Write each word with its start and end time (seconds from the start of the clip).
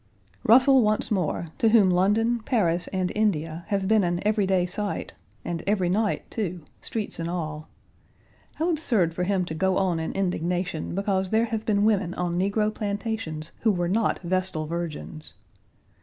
Russell 0.43 0.81
once 0.81 1.11
more, 1.11 1.49
to 1.59 1.69
whom 1.69 1.91
London, 1.91 2.39
Paris, 2.39 2.87
and 2.87 3.11
India 3.13 3.65
have 3.67 3.87
been 3.87 4.03
an 4.03 4.19
every 4.25 4.47
day 4.47 4.65
sight, 4.65 5.13
and 5.45 5.61
every 5.67 5.89
night, 5.89 6.23
too, 6.31 6.63
streets 6.81 7.19
and 7.19 7.29
all. 7.29 7.69
How 8.55 8.71
absurd 8.71 9.13
for 9.13 9.25
him 9.25 9.45
to 9.45 9.53
go 9.53 9.77
on 9.77 9.99
in 9.99 10.11
indignation 10.13 10.95
because 10.95 11.29
there 11.29 11.45
have 11.45 11.67
been 11.67 11.85
women 11.85 12.15
on 12.15 12.39
negro 12.39 12.73
plantations 12.73 13.51
who 13.59 13.71
were 13.71 13.87
not 13.87 14.17
vestal 14.23 14.65
virgins. 14.65 15.35